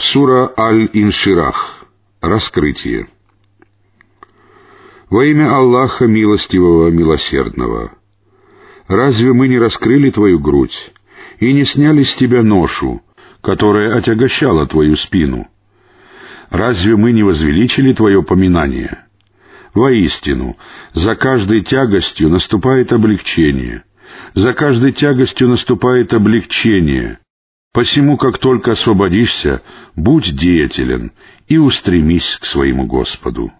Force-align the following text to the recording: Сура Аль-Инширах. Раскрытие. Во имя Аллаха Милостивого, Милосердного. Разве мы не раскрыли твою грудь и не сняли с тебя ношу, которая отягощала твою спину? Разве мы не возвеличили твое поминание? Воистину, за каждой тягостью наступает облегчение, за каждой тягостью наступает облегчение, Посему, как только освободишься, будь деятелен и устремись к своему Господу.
Сура 0.00 0.52
Аль-Инширах. 0.56 1.84
Раскрытие. 2.20 3.08
Во 5.10 5.24
имя 5.24 5.56
Аллаха 5.56 6.06
Милостивого, 6.06 6.88
Милосердного. 6.90 7.90
Разве 8.86 9.32
мы 9.32 9.48
не 9.48 9.58
раскрыли 9.58 10.10
твою 10.10 10.38
грудь 10.38 10.92
и 11.40 11.52
не 11.52 11.64
сняли 11.64 12.04
с 12.04 12.14
тебя 12.14 12.44
ношу, 12.44 13.02
которая 13.40 13.96
отягощала 13.96 14.68
твою 14.68 14.94
спину? 14.94 15.48
Разве 16.48 16.94
мы 16.94 17.10
не 17.10 17.24
возвеличили 17.24 17.92
твое 17.92 18.22
поминание? 18.22 19.04
Воистину, 19.74 20.56
за 20.92 21.16
каждой 21.16 21.62
тягостью 21.62 22.28
наступает 22.28 22.92
облегчение, 22.92 23.82
за 24.34 24.54
каждой 24.54 24.92
тягостью 24.92 25.48
наступает 25.48 26.14
облегчение, 26.14 27.18
Посему, 27.72 28.16
как 28.16 28.38
только 28.38 28.72
освободишься, 28.72 29.62
будь 29.94 30.34
деятелен 30.34 31.12
и 31.46 31.58
устремись 31.58 32.38
к 32.40 32.44
своему 32.44 32.86
Господу. 32.86 33.52